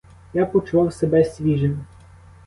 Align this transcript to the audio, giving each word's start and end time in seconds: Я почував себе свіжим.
Я 0.33 0.45
почував 0.45 0.93
себе 0.93 1.25
свіжим. 1.25 1.85